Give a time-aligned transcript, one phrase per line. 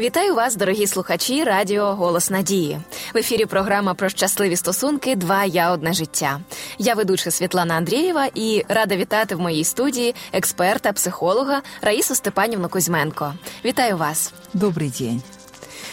[0.00, 2.80] Вітаю вас, дорогі слухачі Радіо Голос Надії.
[3.14, 6.40] В ефірі програма про щасливі стосунки Два я одне життя.
[6.78, 13.34] Я ведуча Світлана Андрієва і рада вітати в моїй студії експерта, психолога Раїсу Степанівну Кузьменко.
[13.64, 14.32] Вітаю вас.
[14.54, 15.22] Добрий день.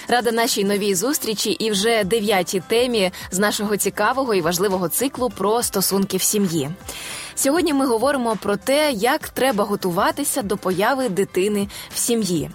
[0.07, 5.63] Рада нашій новій зустрічі і вже дев'ятій темі з нашого цікавого і важливого циклу про
[5.63, 6.69] стосунки в сім'ї.
[7.36, 12.50] Сьогодні ми говоримо про те, як треба готуватися до появи дитини в сім'ї.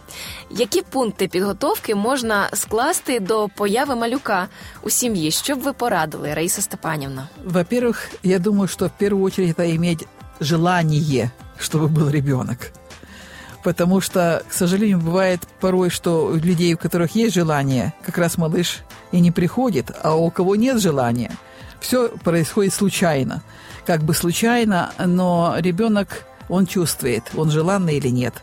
[0.50, 4.48] Які пункти підготовки можна скласти до появи малюка
[4.82, 5.32] у сім'ї?
[5.32, 7.28] Що б ви порадили, Раїса Степанівна?
[7.46, 10.08] Во-первых, я думаю, что в первую очередь это иметь
[10.40, 12.72] желание, чтобы был ребенок.
[13.64, 18.38] Потому что, к сожалению, бывает порой, что у людей, у которых есть желание, как раз
[18.38, 18.80] малыш
[19.12, 21.32] и не приходит, а у кого нет желания,
[21.80, 23.42] все происходит случайно.
[23.87, 28.35] Как бы случайно, но ребенок он чувствует, он желанный или нет.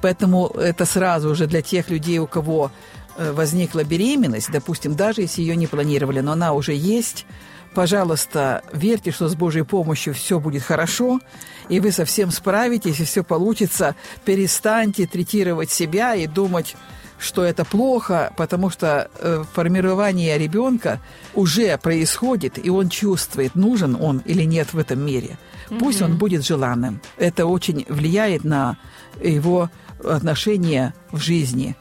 [0.00, 2.70] Поэтому это сразу же для тех людей, у кого
[3.16, 7.26] э, возникла беременность, допустим, даже если ее не планировали, но она уже есть,
[7.74, 11.20] пожалуйста, верьте, что с Божьей помощью все будет хорошо,
[11.68, 13.96] и вы совсем справитесь, и все получится.
[14.24, 16.76] Перестаньте третировать себя и думать,
[17.18, 21.00] что это плохо, потому что э, формирование ребенка
[21.34, 25.38] уже происходит, и он чувствует, нужен он или нет в этом мире.
[25.80, 27.00] Пусть он будет желанным.
[27.16, 28.76] Это очень влияет на
[29.22, 29.70] его
[30.04, 31.76] отношение в жизни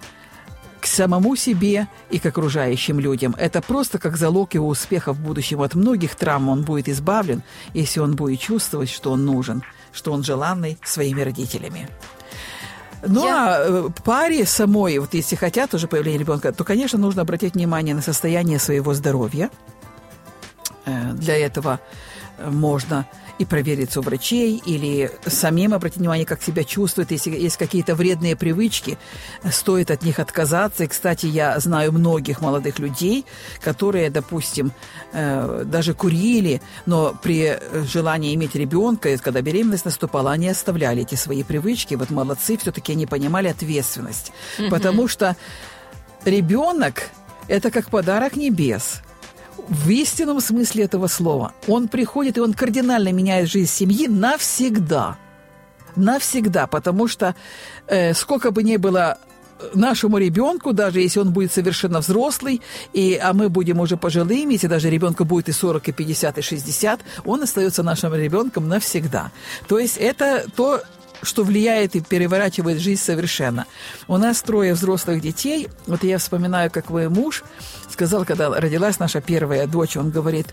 [0.85, 3.35] к самому себе и к окружающим людям.
[3.39, 5.61] Это просто как залог его успеха в будущем.
[5.61, 7.41] От многих травм он будет избавлен,
[7.73, 11.89] если он будет чувствовать, что он нужен, что он желанный своими родителями.
[13.07, 17.21] Ну Я- а э, паре самой, вот если хотят уже появления ребенка, то, конечно, нужно
[17.21, 19.49] обратить внимание на состояние своего здоровья.
[20.85, 21.79] Э, Для этого
[22.43, 23.05] можно
[23.37, 27.11] и провериться у врачей, или самим обратить внимание, как себя чувствует.
[27.11, 28.97] Если есть какие-то вредные привычки,
[29.51, 30.85] стоит от них отказаться.
[30.85, 33.25] И, кстати, я знаю многих молодых людей,
[33.61, 34.71] которые, допустим,
[35.11, 37.59] э, даже курили, но при
[37.91, 41.95] желании иметь ребенка, когда беременность наступала, они оставляли эти свои привычки.
[41.95, 44.31] Вот молодцы, все-таки они понимали ответственность.
[44.69, 45.35] Потому что
[46.23, 47.09] ребенок–
[47.47, 49.01] это как подарок небес.
[49.69, 51.53] В истинном смысле этого слова.
[51.67, 55.17] Он приходит, и он кардинально меняет жизнь семьи навсегда.
[55.95, 57.35] Навсегда, потому что
[57.87, 59.17] э, сколько бы ни было
[59.73, 62.61] нашему ребенку, даже если он будет совершенно взрослый,
[62.93, 66.41] и, а мы будем уже пожилыми, если даже ребенку будет и 40, и 50, и
[66.41, 69.31] 60, он остается нашим ребенком навсегда.
[69.67, 70.81] То есть это то,
[71.22, 73.66] что влияет и переворачивает жизнь совершенно.
[74.08, 75.68] У нас трое взрослых детей.
[75.86, 77.44] Вот я вспоминаю, как мой муж
[77.90, 80.46] сказал, когда родилась наша первая дочь, он говорит,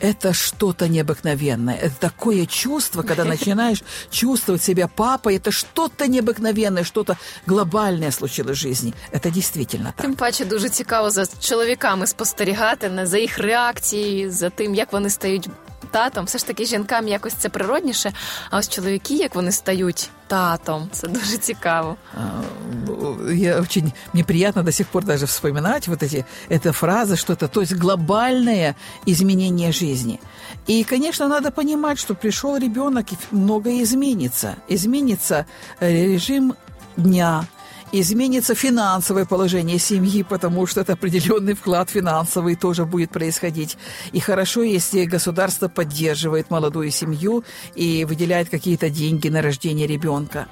[0.00, 1.74] это что-то необыкновенное.
[1.74, 5.36] Это такое чувство, когда начинаешь чувствовать себя папой.
[5.36, 8.94] Это что-то необыкновенное, что-то глобальное случилось в жизни.
[9.10, 10.06] Это действительно так.
[10.06, 15.10] Тим паче дуже цікаво за чоловіками спостерігати на за їх реакції, за тим, як вони
[15.10, 15.48] стають
[15.92, 16.24] татом.
[16.24, 18.12] Все ж таки жінкам якось це природніше.
[18.50, 21.96] А ось чоловіки, як вони стають татом, це дуже цікаво.
[22.14, 27.48] А, я очень мне приятно до сих пор даже вспоминать вот эти эта фраза что-то,
[27.48, 28.74] то есть глобальное
[29.06, 30.20] изменение жизни.
[30.68, 34.56] И, конечно, надо понимать, что пришел ребенок и многое изменится.
[34.68, 35.46] Изменится
[35.80, 36.54] э, режим
[36.96, 37.46] дня,
[37.93, 43.77] изменится финансовое положение семьи, потому что это определенный вклад финансовый тоже будет происходить.
[44.11, 47.43] И хорошо, если государство поддерживает молодую семью
[47.75, 50.47] и выделяет какие-то деньги на рождение ребенка.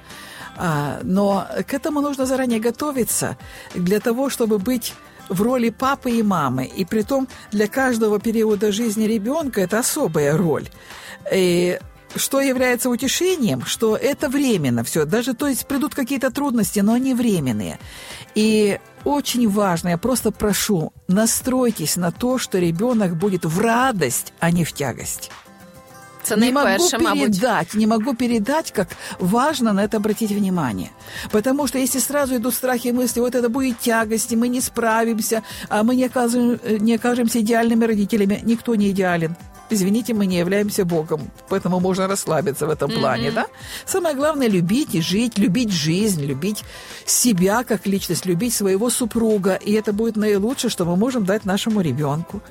[0.56, 3.36] А, но к этому нужно заранее готовиться
[3.74, 4.94] для того, чтобы быть
[5.28, 6.66] в роли папы и мамы.
[6.66, 10.68] И притом для каждого периода жизни ребенка это особая роль.
[11.32, 11.78] И
[12.16, 15.04] что является утешением, что это временно все.
[15.04, 17.78] Даже, то есть, придут какие-то трудности, но они временные.
[18.34, 24.50] И очень важно, я просто прошу, настройтесь на то, что ребенок будет в радость, а
[24.50, 25.30] не в тягость
[26.22, 27.20] Це не могу найперше, мабуть.
[27.20, 28.88] передать, не могу передать, как
[29.20, 30.90] важно на это обратить внимание.
[31.30, 34.60] Потому что если сразу идут страхи и мысли, вот это будет тягость, и мы не
[34.60, 39.36] справимся, а мы не, окажем, не окажемся идеальными родителями, никто не идеален.
[39.72, 43.46] Извините, мы не являемся Богом, поэтому можно расслабиться в этом плане, да?
[43.86, 46.62] Самое главное– любить и жить, любить жизнь, любить
[47.06, 51.80] себя как личность, любить своего супруга, и это будет наилучшее, что мы можем дать нашему
[51.80, 52.42] ребенку.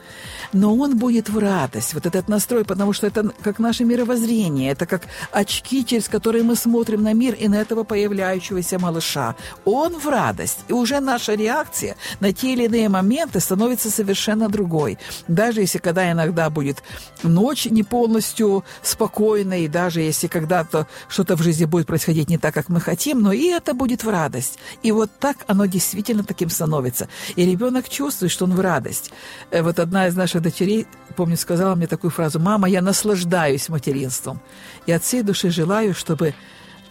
[0.52, 4.88] Но он будет в радость, вот этот настрой, потому что это как наше мировоззрение, это
[4.88, 9.36] как очки, через которые мы смотрим на мир и на этого появляющегося малыша.
[9.64, 14.98] Он в радость, и уже наша реакция на те или иные моменты становится совершенно другой.
[15.28, 16.84] Даже если когда иногда будет
[17.24, 22.70] ночь не полностью спокойной, даже если когда-то что-то в жизни будет происходить не так, как
[22.70, 24.58] мы хотим, но и это будет в радость.
[24.84, 27.08] И вот так оно действительно таким становится.
[27.36, 29.12] И ребенок чувствует, что он в радость.
[29.52, 34.40] Э, вот одна из наших дочерей, помню, сказала мне такую фразу, «Мама, я наслаждаюсь материнством».
[34.86, 36.34] И от всей души желаю, чтобы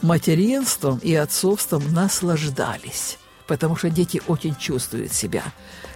[0.03, 3.20] материнством и отцовством наслаждались
[3.51, 5.43] потому что дети очень чувствуют себя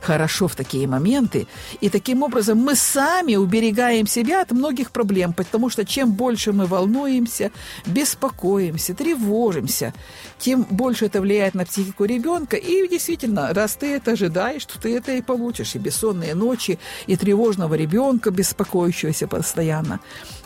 [0.01, 1.47] хорошо в такие моменты.
[1.81, 6.67] И таким образом мы сами уберегаем себя от многих проблем, потому что чем больше мы
[6.67, 7.53] волнуемся,
[7.87, 9.95] беспокоимся, тревожимся,
[10.39, 12.57] тем больше это влияет на психику ребенка.
[12.57, 15.77] И действительно, раз ты это ожидаешь, то ты это и получишь.
[15.77, 20.01] И бессонные ночи, и тревожного ребенка, беспокоящегося постоянно.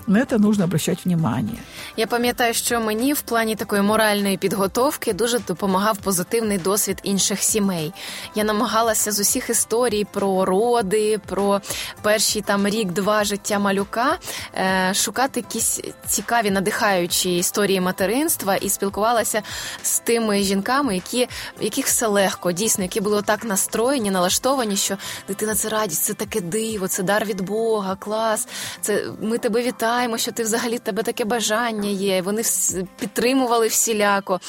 [0.08, 1.58] На це нужно обращати внимание.
[1.96, 7.92] Я пам'ятаю, що мені в плані такої моральної підготовки дуже допомагав позитивний досвід інших сімей.
[8.34, 11.60] Я намагалася з усіх історій про роди, про
[12.02, 14.18] перші там рік-два життя малюка
[14.54, 19.42] е, шукати якісь цікаві надихаючі історії материнства і спілкувалася
[19.82, 21.28] з тими жінками, які
[21.60, 24.96] яких все легко, дійсно, які були так настроєні, налаштовані, що
[25.28, 28.48] дитина це радість, це таке диво, це дар від Бога, клас.
[28.80, 32.22] Це ми тебе вітаємо знаємо, що ти взагалі тебе таке бажання є.
[32.22, 32.42] Вони
[32.98, 34.40] підтримували всіляко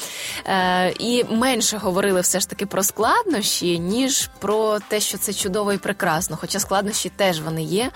[0.46, 5.72] Е, і менше говорили все ж таки про складнощі, ніж про те, що це чудово
[5.72, 6.38] і прекрасно.
[6.40, 7.90] Хоча складнощі теж вони є.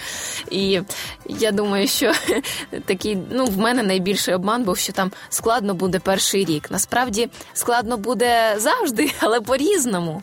[0.50, 0.80] І
[1.26, 2.12] я думаю, що
[2.84, 6.70] такий, ну, в мене найбільший обман був, що там складно буде перший рік.
[6.70, 10.22] Насправді складно буде завжди, але по-різному.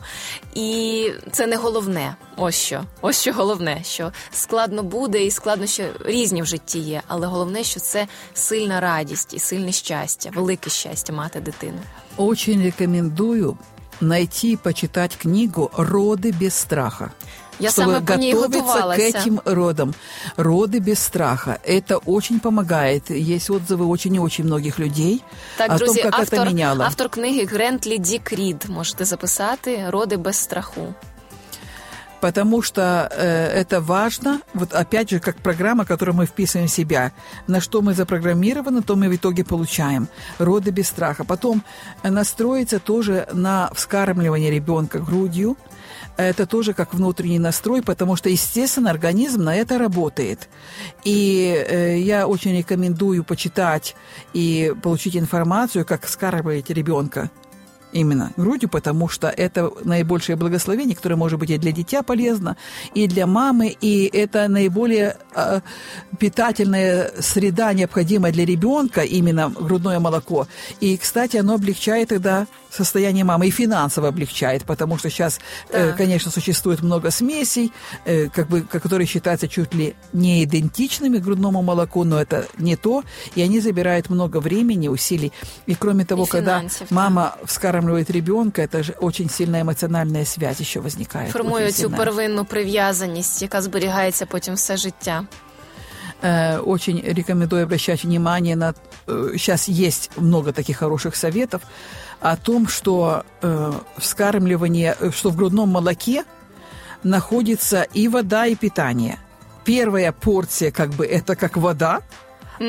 [0.54, 2.14] І це не головне.
[2.37, 2.83] Ось що.
[3.01, 7.01] Ось що головне, що складно буде, і складнощі різні в житті є.
[7.07, 11.79] Але головне, що це сильна радість і сильне щастя, велике щастя мати дитину.
[12.17, 13.57] Очень рекомендую
[14.01, 17.11] найти почитать книгу «Роды без страха».
[17.59, 19.93] Я чтобы готовиться к этим родам.
[20.35, 21.59] Роды без страха.
[21.63, 23.09] Это очень помогает.
[23.09, 25.23] Есть отзывы очень и очень многих людей
[25.57, 26.83] так, о друзі, том, как автор, это меняло.
[26.83, 28.65] Автор книги Грентлі Дік Рід.
[28.69, 30.93] Можете записати «Роди без страху»
[32.22, 37.10] Потому что э, это важно, вот опять же, как программа, которую мы вписываем в себя.
[37.48, 40.06] На что мы запрограммированы, то мы в итоге получаем.
[40.38, 41.24] Роды без страха.
[41.24, 41.64] Потом
[42.04, 45.56] настроиться тоже на вскармливание ребенка грудью.
[46.16, 50.48] Это тоже как внутренний настрой, потому что, естественно, организм на это работает.
[51.02, 53.96] И э, я очень рекомендую почитать
[54.32, 57.30] и получить информацию, как вскармливать ребенка
[57.92, 58.32] именно.
[58.36, 62.56] Грудью, потому что это наибольшее благословение, которое может быть и для дитя полезно,
[62.94, 65.16] и для мамы, и это наиболее
[66.19, 70.47] питательная среда, необходимая для ребенка, именно грудное молоко.
[70.79, 72.47] И, кстати, оно облегчает тогда
[72.77, 75.39] состояние мамы и финансово облегчает, потому что сейчас,
[75.71, 75.79] да.
[75.79, 77.71] э, конечно, существует много смесей,
[78.05, 83.03] э, как бы, которые считаются чуть ли не идентичными грудному молоку, но это не то,
[83.35, 85.31] и они забирают много времени, усилий.
[85.65, 90.79] И кроме того, и когда мама вскармливает ребенка, это же очень сильная эмоциональная связь еще
[90.79, 91.31] возникает.
[91.31, 95.20] Формує цю первинну прив'язаність, яка зберігається потім все життя.
[96.22, 98.74] Очень рекомендую обращать внимание на...
[99.06, 101.62] Сейчас есть много таких хороших советов
[102.20, 106.24] о том, что э, вскармливание, что в грудном молоке
[107.02, 109.18] находится и вода, и питание.
[109.64, 112.02] Первая порция, как бы, это как вода,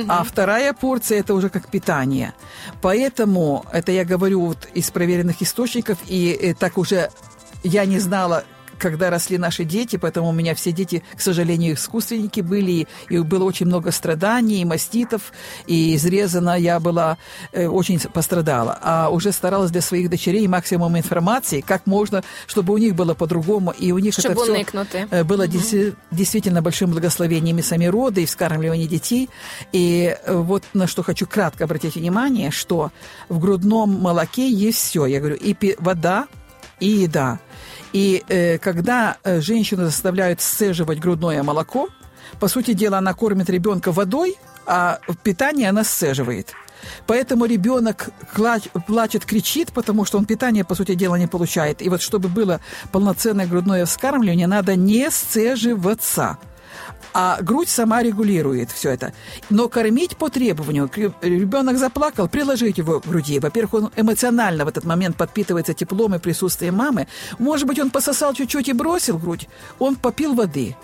[0.08, 2.34] а вторая порция это уже как питание.
[2.82, 7.12] Поэтому это я говорю вот из проверенных источников, и, и так уже
[7.64, 8.44] я не знала,
[8.78, 13.44] когда росли наши дети, поэтому у меня все дети, к сожалению, искусственники были, и было
[13.44, 15.32] очень много страданий, и маститов,
[15.68, 17.18] и изрезана я была,
[17.52, 18.78] э, очень пострадала.
[18.82, 23.72] А уже старалась для своих дочерей максимум информации, как можно, чтобы у них было по-другому,
[23.72, 25.08] и у них чтобы это все уникнуты.
[25.10, 29.30] Э, было mm действительно большим благословением и сами роды, и вскармливание детей.
[29.72, 32.92] И э, вот на что хочу кратко обратить внимание, что
[33.30, 35.06] в грудном молоке есть все.
[35.06, 36.28] Я говорю, и вода,
[36.80, 37.40] и еда.
[37.94, 41.90] И э, когда э, женщину заставляют сцеживать грудное молоко,
[42.40, 44.36] по сути дела, она кормит ребенка водой,
[44.66, 46.54] а питание она сцеживает.
[47.06, 48.10] Поэтому ребенок
[48.88, 51.82] плачет, кричит, потому что он питание, по сути дела, не получает.
[51.82, 52.60] И вот чтобы было
[52.92, 56.38] полноценное грудное вскармливание, надо не сцеживаться
[57.14, 59.14] а грудь сама регулирует все это.
[59.50, 60.90] Но кормить по требованию.
[61.22, 63.40] Ребенок заплакал, приложить его к груди.
[63.40, 67.08] Во-первых, он эмоционально в этот момент подпитывается теплом и присутствием мамы.
[67.40, 69.48] Может быть, он пососал чуть-чуть и бросил грудь.
[69.80, 70.76] Он попил воды.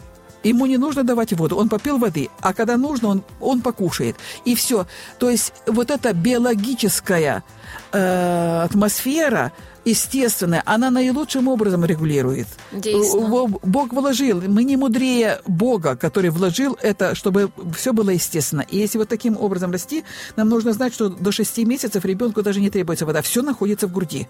[0.43, 4.15] Ему не нужно давать воду, он попил воды, а когда нужно, он, он покушает.
[4.45, 4.88] И все.
[5.17, 7.43] То есть вот это биологическое
[7.91, 9.51] э, атмосфера
[9.89, 12.48] естественная, она наилучшим образом регулирует.
[12.72, 14.41] Бог вложил.
[14.41, 18.65] Мы не мудрее Бога, который вложил это, чтобы все было естественно.
[18.69, 20.03] И если вот таким образом расти,
[20.36, 23.22] нам нужно знать, что до 6 месяцев ребенку даже не требуется вода.
[23.22, 24.27] Все находится в груди.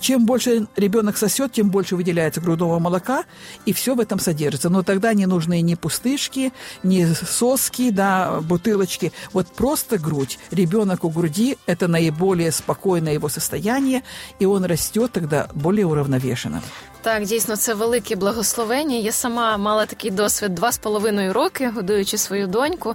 [0.00, 3.24] Чем больше ребенок сосет, тем больше выделяется грудного молока,
[3.66, 4.68] и все в этом содержится.
[4.68, 6.52] Но тогда не нужны ни пустышки,
[6.82, 9.12] ни соски, да, бутылочки.
[9.32, 10.38] Вот просто грудь.
[10.50, 14.02] Ребенок у груди– это наиболее спокойное его состояние,
[14.38, 16.62] и он растет тогда более уравновешенным.
[17.02, 18.96] Так, дійсно, це велике благословення.
[18.96, 22.94] Я сама мала такий досвід два з половиною роки, годуючи свою доньку.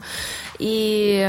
[0.59, 1.25] І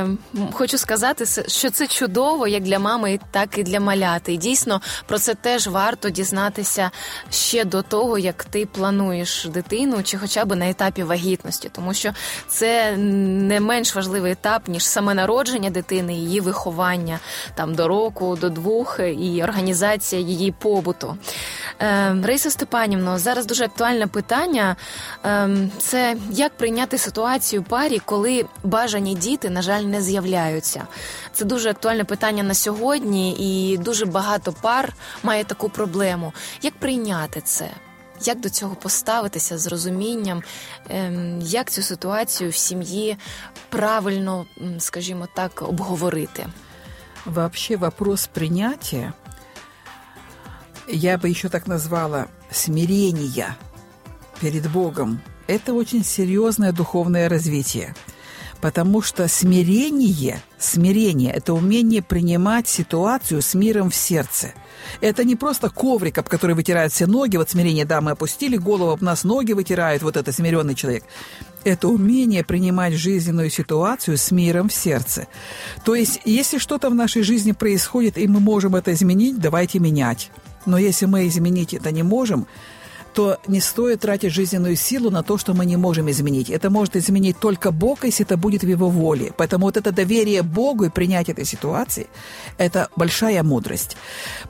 [0.53, 4.33] хочу сказати, що це чудово як для мами, так і для маляти.
[4.33, 6.91] І дійсно про це теж варто дізнатися
[7.31, 12.13] ще до того, як ти плануєш дитину, чи хоча б на етапі вагітності, тому що
[12.49, 17.19] це не менш важливий етап, ніж саме народження дитини, її виховання
[17.55, 21.17] там до року, до двох і організація її побуту.
[22.23, 24.77] Раїса Степанівно, зараз дуже актуальне питання.
[25.79, 30.87] Це як прийняти ситуацію парі, коли бажані діти, на жаль, не з'являються.
[31.33, 36.33] Це дуже актуальне питання на сьогодні, і дуже багато пар має таку проблему.
[36.63, 37.71] Як прийняти це?
[38.21, 40.43] Як до цього поставитися з розумінням,
[41.41, 43.17] як цю ситуацію в сім'ї
[43.69, 44.47] правильно,
[44.79, 46.47] скажімо так, обговорити?
[47.25, 49.13] Вообще вопрос принятия,
[50.89, 53.57] я бы еще так назвала смирения
[54.41, 55.21] перед Богом.
[55.47, 57.95] Это очень серьезное духовное развитие.
[58.61, 64.53] Потому что смирение, смирение– это умение принимать ситуацию с миром в сердце.
[65.01, 67.37] Это не просто коврик, об который вытирают все ноги.
[67.37, 71.05] Вот смирение, да, мы опустили голову, об нас ноги вытирают, вот это смиренный человек.
[71.63, 75.29] Это умение принимать жизненную ситуацию с миром в сердце.
[75.85, 80.33] То есть, если что-то в нашей жизни происходит, и мы можем это изменить, давайте менять.
[80.69, 82.47] Но если мы изменить это не можем,
[83.15, 86.51] то не стоит тратить жизненную силу на то, что мы не можем изменить.
[86.51, 89.33] Это может изменить только Бог, если это будет в Его воле.
[89.37, 92.07] Поэтому вот это доверие Богу и принятие этой ситуации–
[92.59, 93.97] это большая мудрость.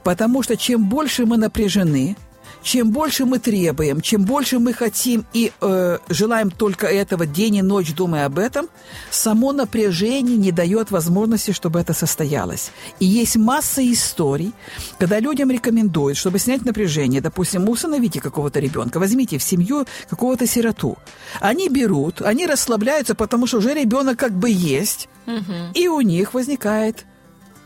[0.03, 2.15] Потому что чем больше мы напряжены,
[2.63, 7.61] чем больше мы требуем, чем больше мы хотим и э, желаем только этого день и
[7.61, 8.67] ночь, думая об этом,
[9.09, 12.71] само напряжение не дает возможности, чтобы это состоялось.
[12.99, 14.53] И есть масса историй,
[14.99, 20.97] когда людям рекомендуют, чтобы снять напряжение, допустим, усыновите какого-то ребенка, возьмите в семью какого-то сироту.
[21.39, 25.53] Они берут, они расслабляются, потому что уже ребенок как бы есть, угу.
[25.73, 27.05] и у них возникает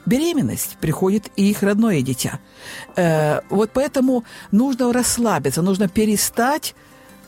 [0.06, 2.40] беременность, приходит и их родное дитя.
[2.96, 6.76] Э, вот поэтому нужно расслабиться, нужно перестать,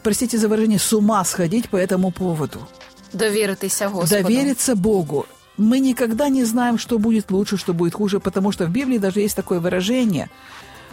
[0.03, 2.67] простите за выражение, с ума сходить по этому поводу.
[3.13, 4.24] Довериться Господу.
[4.24, 5.25] Довериться Богу.
[5.58, 9.22] Мы никогда не знаем, что будет лучше, что будет хуже, потому что в Библии даже
[9.22, 10.29] есть такое выражение,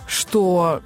[0.07, 0.83] что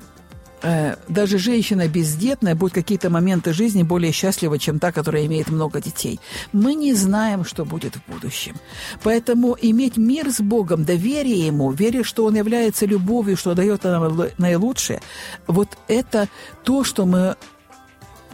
[1.09, 6.21] даже женщина бездетная будет какие-то моменты жизни более счастлива, чем та, которая имеет много детей.
[6.53, 8.57] Мы не знаем, что будет в будущем.
[9.03, 14.29] Поэтому иметь мир с Богом, доверие Ему, веря, что Он является любовью, что дает нам
[14.39, 15.01] наилучшее,
[15.47, 16.29] вот это
[16.65, 17.37] то, что мы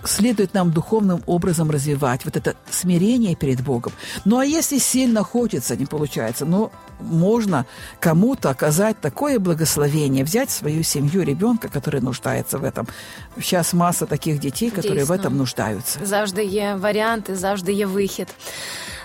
[0.04, 3.92] следует нам духовным образом развивать, вот это смирение перед Богом.
[4.26, 7.66] Ну а если сильно хочется, не получается, ну можно
[8.00, 12.88] кому-то оказать такое благословение, взять свою семью, ребенка, который нуждается в этом.
[13.40, 15.16] Сейчас масса таких детей, которые Дійсно.
[15.16, 16.00] в этом нуждаются.
[16.04, 18.28] Завжди є варіанти, завжди є вихід.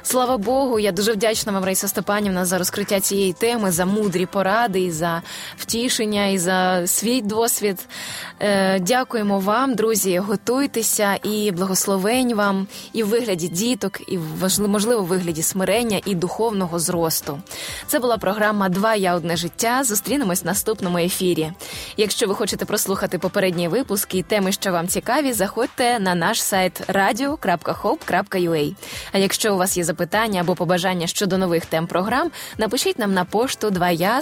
[0.07, 4.81] Слава Богу, я дуже вдячна вам, Раїса Степанівна, за розкриття цієї теми, за мудрі поради,
[4.81, 5.21] і за
[5.57, 7.87] втішення, і за свій досвід.
[8.39, 10.17] Е, Дякуємо вам, друзі.
[10.17, 14.19] Готуйтеся і благословень вам і в вигляді діток, і
[14.67, 17.39] можливо в вигляді смирення і духовного зросту.
[17.87, 19.83] Це була програма Два я одне життя.
[19.83, 21.51] Зустрінемось в наступному ефірі.
[21.97, 26.89] Якщо ви хочете прослухати попередні випуски і теми, що вам цікаві, заходьте на наш сайт
[26.89, 28.75] radio.hope.ua.
[29.11, 29.96] А якщо у вас є запитання
[30.39, 34.21] або побажання щодо нових тем програм, напишіть нам на пошту 2я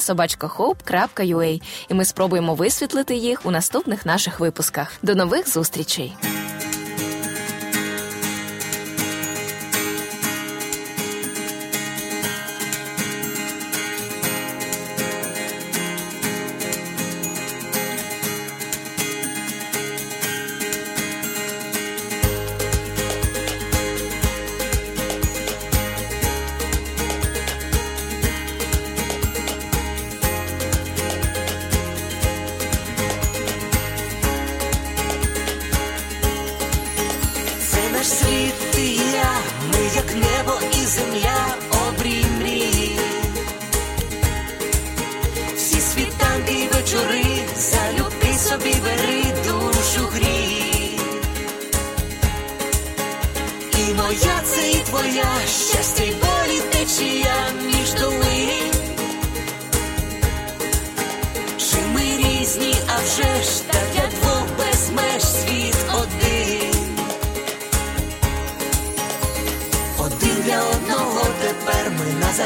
[1.90, 4.94] і ми спробуємо висвітлити їх у наступних наших випусках.
[5.02, 6.16] До нових зустрічей!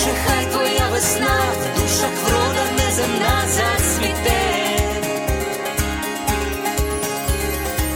[0.00, 4.40] Боже, хай твоя весна в душах врода неземна зацвіте.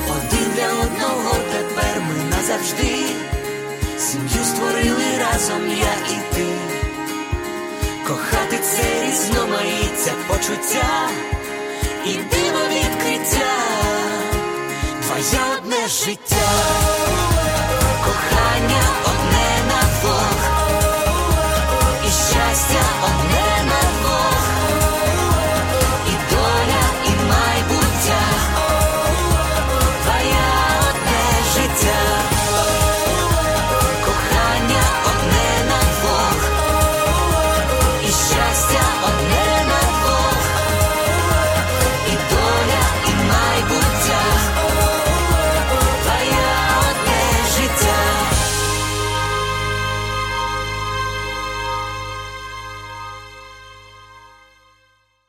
[0.09, 2.97] Один для одного тепер ми назавжди.
[3.99, 6.47] Сім'ю створили разом я і ти.
[8.09, 11.09] Кохати це різноманіття почуття
[12.07, 13.55] і диво відкриття.
[15.03, 16.35] Твоє одне життя.
[22.67, 23.44] Christian, on est